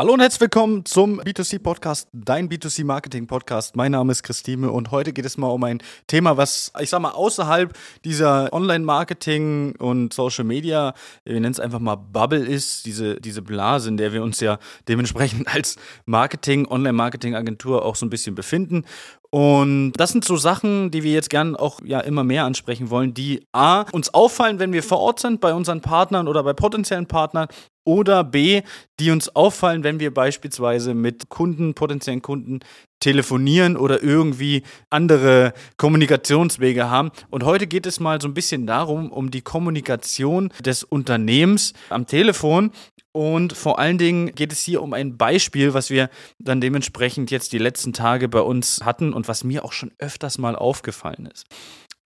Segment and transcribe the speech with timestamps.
[0.00, 3.74] Hallo und herzlich willkommen zum B2C Podcast, dein B2C Marketing Podcast.
[3.74, 7.00] Mein Name ist Christine und heute geht es mal um ein Thema, was ich sag
[7.00, 12.86] mal außerhalb dieser Online Marketing und Social Media, wir nennen es einfach mal Bubble ist,
[12.86, 15.74] diese, diese Blase, in der wir uns ja dementsprechend als
[16.06, 18.84] Marketing, Online Marketing Agentur auch so ein bisschen befinden.
[19.30, 23.12] Und das sind so Sachen, die wir jetzt gern auch ja immer mehr ansprechen wollen,
[23.12, 27.06] die A, uns auffallen, wenn wir vor Ort sind bei unseren Partnern oder bei potenziellen
[27.06, 27.48] Partnern
[27.88, 28.60] oder B,
[29.00, 32.60] die uns auffallen, wenn wir beispielsweise mit Kunden, potenziellen Kunden
[33.00, 37.10] telefonieren oder irgendwie andere Kommunikationswege haben.
[37.30, 42.06] Und heute geht es mal so ein bisschen darum, um die Kommunikation des Unternehmens am
[42.06, 42.72] Telefon.
[43.12, 47.54] Und vor allen Dingen geht es hier um ein Beispiel, was wir dann dementsprechend jetzt
[47.54, 51.46] die letzten Tage bei uns hatten und was mir auch schon öfters mal aufgefallen ist.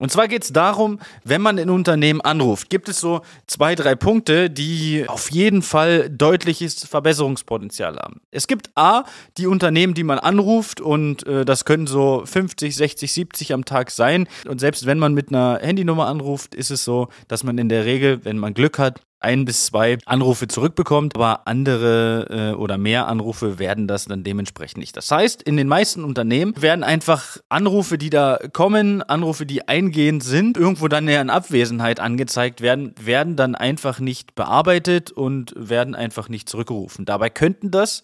[0.02, 3.94] Und zwar geht es darum, wenn man ein Unternehmen anruft, gibt es so zwei, drei
[3.94, 8.20] Punkte, die auf jeden Fall deutliches Verbesserungspotenzial haben.
[8.32, 9.04] Es gibt A,
[9.38, 13.92] die Unternehmen, die man anruft und äh, das können so 50, 60, 70 am Tag
[13.92, 14.26] sein.
[14.48, 17.84] Und selbst wenn man mit einer Handynummer anruft, ist es so, dass man in der
[17.84, 23.06] Regel, wenn man Glück hat, ein bis zwei Anrufe zurückbekommt, aber andere äh, oder mehr
[23.08, 24.96] Anrufe werden das dann dementsprechend nicht.
[24.96, 30.22] Das heißt, in den meisten Unternehmen werden einfach Anrufe, die da kommen, Anrufe, die eingehend
[30.22, 36.28] sind, irgendwo dann in Abwesenheit angezeigt werden, werden dann einfach nicht bearbeitet und werden einfach
[36.28, 37.04] nicht zurückgerufen.
[37.04, 38.02] Dabei könnten das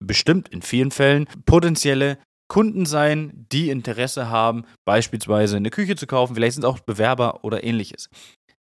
[0.00, 6.34] bestimmt in vielen Fällen potenzielle Kunden sein, die Interesse haben, beispielsweise eine Küche zu kaufen,
[6.34, 8.08] vielleicht sind es auch Bewerber oder ähnliches.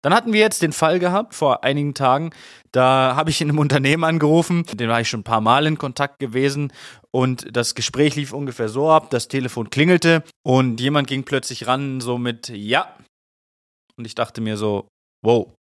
[0.06, 2.30] Dann hatten wir jetzt den Fall gehabt vor einigen Tagen.
[2.72, 5.80] Da habe ich in einem Unternehmen angerufen, den war ich schon ein paar Mal in
[5.80, 6.72] Kontakt gewesen
[7.09, 12.02] und das Gespräch lief ungefähr so ab, das Telefon klingelte und jemand ging plötzlich ran
[12.02, 12.95] so mit ja.
[13.98, 14.88] Und ich dachte mir so,
[15.23, 15.52] wow,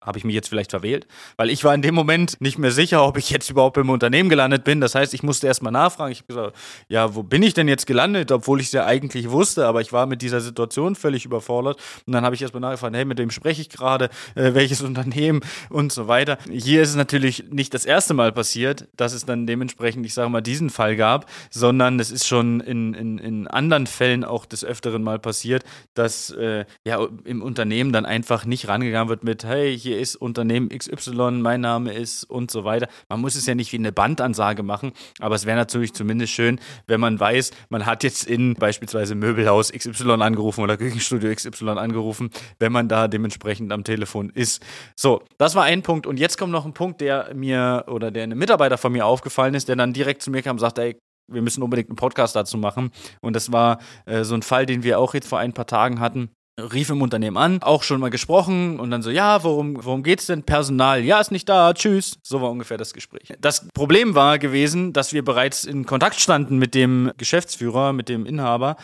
[0.00, 1.06] habe ich mich jetzt vielleicht verwählt?
[1.36, 4.28] Weil ich war in dem Moment nicht mehr sicher, ob ich jetzt überhaupt im Unternehmen
[4.28, 4.80] gelandet bin.
[4.80, 6.12] Das heißt, ich musste erstmal nachfragen.
[6.12, 6.56] Ich habe gesagt,
[6.88, 8.30] ja, wo bin ich denn jetzt gelandet?
[8.30, 11.80] Obwohl ich es ja eigentlich wusste, aber ich war mit dieser Situation völlig überfordert.
[12.06, 14.08] Und dann habe ich erstmal nachgefragt, hey, mit wem spreche ich gerade?
[14.34, 15.40] Äh, welches Unternehmen?
[15.68, 16.38] Und so weiter.
[16.50, 20.30] Hier ist es natürlich nicht das erste Mal passiert, dass es dann dementsprechend, ich sage
[20.30, 24.64] mal, diesen Fall gab, sondern es ist schon in, in, in anderen Fällen auch des
[24.64, 25.64] Öfteren mal passiert,
[25.94, 30.16] dass äh, ja im Unternehmen dann einfach nicht rangegangen wird mit, hey, hier hier ist
[30.16, 32.88] Unternehmen XY, mein Name ist und so weiter.
[33.08, 36.60] Man muss es ja nicht wie eine Bandansage machen, aber es wäre natürlich zumindest schön,
[36.86, 42.30] wenn man weiß, man hat jetzt in beispielsweise Möbelhaus XY angerufen oder Küchenstudio XY angerufen,
[42.58, 44.62] wenn man da dementsprechend am Telefon ist.
[44.94, 46.06] So, das war ein Punkt.
[46.06, 49.54] Und jetzt kommt noch ein Punkt, der mir oder der einem Mitarbeiter von mir aufgefallen
[49.54, 50.98] ist, der dann direkt zu mir kam und sagte, ey,
[51.30, 52.90] wir müssen unbedingt einen Podcast dazu machen.
[53.20, 56.00] Und das war äh, so ein Fall, den wir auch jetzt vor ein paar Tagen
[56.00, 60.02] hatten rief im Unternehmen an, auch schon mal gesprochen und dann so, ja, worum, worum
[60.02, 60.42] geht's denn?
[60.42, 62.18] Personal, ja, ist nicht da, tschüss.
[62.22, 63.32] So war ungefähr das Gespräch.
[63.40, 68.26] Das Problem war gewesen, dass wir bereits in Kontakt standen mit dem Geschäftsführer, mit dem
[68.26, 68.76] Inhaber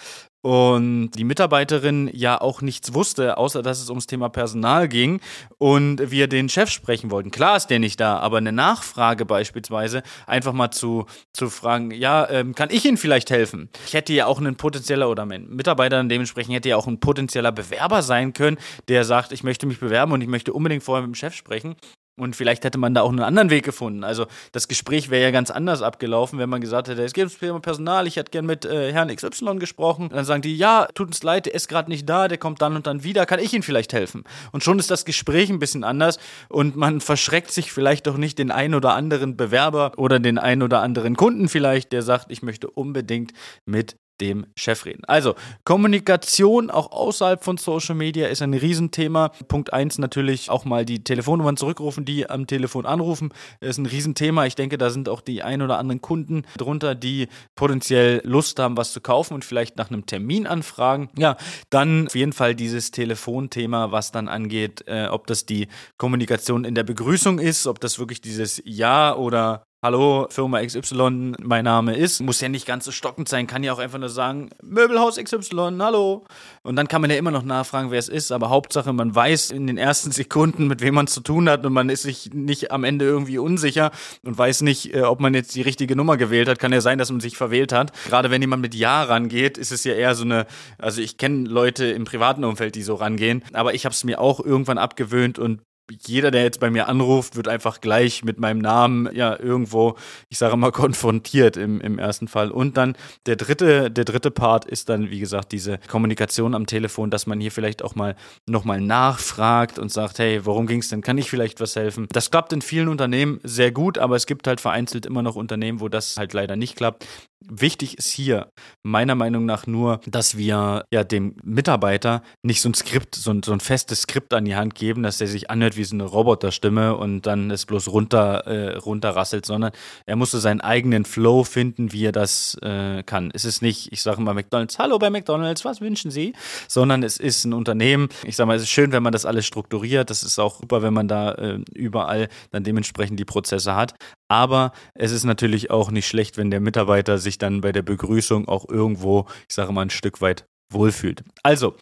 [0.45, 5.23] und die Mitarbeiterin ja auch nichts wusste, außer dass es ums Thema Personal ging
[5.57, 7.31] und wir den Chef sprechen wollten.
[7.31, 12.29] Klar ist der nicht da, aber eine Nachfrage beispielsweise einfach mal zu, zu fragen, ja,
[12.29, 13.71] ähm, kann ich Ihnen vielleicht helfen?
[13.87, 17.51] Ich hätte ja auch ein potenzieller oder mein Mitarbeiter dementsprechend hätte ja auch ein potenzieller
[17.51, 21.15] Bewerber sein können, der sagt, ich möchte mich bewerben und ich möchte unbedingt vorher mit
[21.15, 21.75] dem Chef sprechen.
[22.17, 24.05] Und vielleicht hätte man da auch einen anderen Weg gefunden.
[24.05, 28.07] Also das Gespräch wäre ja ganz anders abgelaufen, wenn man gesagt hätte, es gibt Personal,
[28.07, 30.11] ich hätte gern mit äh, Herrn XY gesprochen.
[30.11, 32.77] dann sagen die, ja, tut uns leid, der ist gerade nicht da, der kommt dann
[32.77, 34.23] und dann wieder, kann ich Ihnen vielleicht helfen?
[34.53, 38.39] Und schon ist das Gespräch ein bisschen anders und man verschreckt sich vielleicht doch nicht
[38.39, 42.43] den einen oder anderen Bewerber oder den einen oder anderen Kunden vielleicht, der sagt, ich
[42.43, 43.33] möchte unbedingt
[43.67, 45.05] mit dem Chef reden.
[45.07, 49.31] Also, Kommunikation auch außerhalb von Social Media ist ein Riesenthema.
[49.49, 54.47] Punkt 1 natürlich auch mal die Telefonnummern zurückrufen, die am Telefon anrufen, ist ein Riesenthema.
[54.47, 58.77] Ich denke, da sind auch die ein oder anderen Kunden drunter, die potenziell Lust haben,
[58.77, 61.11] was zu kaufen und vielleicht nach einem Termin anfragen.
[61.17, 61.37] Ja,
[61.71, 66.75] dann auf jeden Fall dieses Telefonthema, was dann angeht, äh, ob das die Kommunikation in
[66.75, 72.23] der Begrüßung ist, ob das wirklich dieses Ja oder Hallo, Firma XY, mein Name ist.
[72.23, 75.77] Muss ja nicht ganz so stockend sein, kann ja auch einfach nur sagen, Möbelhaus XY,
[75.79, 76.25] hallo.
[76.63, 79.51] Und dann kann man ja immer noch nachfragen, wer es ist, aber Hauptsache, man weiß
[79.51, 82.71] in den ersten Sekunden, mit wem man zu tun hat und man ist sich nicht
[82.71, 83.91] am Ende irgendwie unsicher
[84.23, 86.59] und weiß nicht, äh, ob man jetzt die richtige Nummer gewählt hat.
[86.59, 87.93] Kann ja sein, dass man sich verwählt hat.
[88.07, 90.47] Gerade wenn jemand mit Ja rangeht, ist es ja eher so eine,
[90.79, 94.19] also ich kenne Leute im privaten Umfeld, die so rangehen, aber ich habe es mir
[94.19, 95.61] auch irgendwann abgewöhnt und
[96.07, 99.97] jeder, der jetzt bei mir anruft, wird einfach gleich mit meinem Namen ja irgendwo,
[100.29, 102.51] ich sage mal, konfrontiert im, im ersten Fall.
[102.51, 102.97] Und dann
[103.27, 107.41] der dritte, der dritte Part ist dann, wie gesagt, diese Kommunikation am Telefon, dass man
[107.41, 108.17] hier vielleicht auch mal
[108.47, 111.03] nochmal nachfragt und sagt, hey, worum ging es denn?
[111.03, 112.07] Kann ich vielleicht was helfen?
[112.13, 115.81] Das klappt in vielen Unternehmen sehr gut, aber es gibt halt vereinzelt immer noch Unternehmen,
[115.81, 117.07] wo das halt leider nicht klappt.
[117.51, 118.49] Wichtig ist hier
[118.83, 123.43] meiner Meinung nach nur, dass wir ja dem Mitarbeiter nicht so ein Skript, so ein,
[123.43, 126.05] so ein festes Skript an die Hand geben, dass der sich anhört wie so eine
[126.05, 129.73] Roboterstimme und dann es bloß runter, äh, runterrasselt, sondern
[130.07, 133.31] er musste seinen eigenen Flow finden, wie er das äh, kann.
[133.35, 136.35] Es ist nicht, ich sage mal McDonalds, hallo bei McDonalds, was wünschen Sie?
[136.67, 138.09] Sondern es ist ein Unternehmen.
[138.25, 140.09] Ich sage mal, es ist schön, wenn man das alles strukturiert.
[140.09, 143.95] Das ist auch super, wenn man da äh, überall dann dementsprechend die Prozesse hat.
[144.29, 148.49] Aber es ist natürlich auch nicht schlecht, wenn der Mitarbeiter sich dann bei der Begrüßung
[148.49, 151.25] auch irgendwo, ich sage mal, ein Stück weit wohlfühlt.
[151.43, 151.77] Also,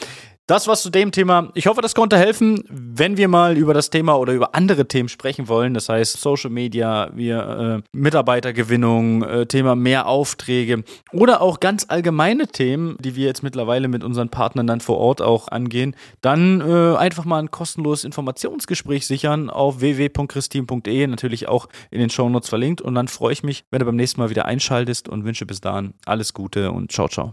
[0.46, 1.50] das war's zu dem Thema.
[1.54, 5.08] Ich hoffe, das konnte helfen, wenn wir mal über das Thema oder über andere Themen
[5.08, 5.72] sprechen wollen.
[5.72, 12.48] Das heißt Social Media, wir äh, Mitarbeitergewinnung, äh, Thema mehr Aufträge oder auch ganz allgemeine
[12.48, 15.94] Themen, die wir jetzt mittlerweile mit unseren Partnern dann vor Ort auch angehen.
[16.22, 22.48] Dann äh, einfach mal ein kostenloses Informationsgespräch sichern auf www.christin.de, natürlich auch in den Shownotes
[22.48, 22.80] verlinkt.
[22.80, 25.60] Und dann freue ich mich, wenn du beim nächsten Mal wieder einschaltest und wünsche bis
[25.60, 27.32] dahin alles Gute und ciao, ciao.